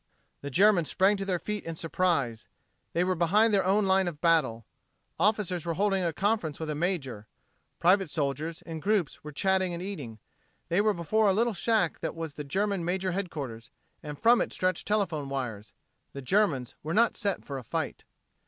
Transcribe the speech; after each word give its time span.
The 0.41 0.49
Germans 0.49 0.89
sprang 0.89 1.15
to 1.17 1.25
their 1.25 1.37
feet 1.37 1.63
in 1.63 1.75
surprize. 1.75 2.47
They 2.93 3.03
were 3.03 3.13
behind 3.13 3.53
their 3.53 3.63
own 3.63 3.85
line 3.85 4.07
of 4.07 4.19
battle. 4.19 4.65
Officers 5.19 5.63
were 5.63 5.75
holding 5.75 6.03
a 6.03 6.11
conference 6.11 6.59
with 6.59 6.71
a 6.71 6.73
major. 6.73 7.27
Private 7.77 8.09
soldiers, 8.09 8.63
in 8.63 8.79
groups, 8.79 9.23
were 9.23 9.31
chatting 9.31 9.75
and 9.75 9.83
eating. 9.83 10.17
They 10.69 10.81
were 10.81 10.95
before 10.95 11.27
a 11.27 11.33
little 11.33 11.53
shack 11.53 11.99
that 11.99 12.15
was 12.15 12.33
the 12.33 12.43
German 12.43 12.83
major's 12.83 13.13
headquarters, 13.13 13.69
and 14.01 14.17
from 14.17 14.41
it 14.41 14.51
stretched 14.51 14.87
telephone 14.87 15.29
wires. 15.29 15.71
The 16.13 16.23
Germans 16.23 16.73
were 16.81 16.95
not 16.95 17.15
set 17.15 17.45
for 17.45 17.59
a 17.59 17.63
fight. 17.63 18.03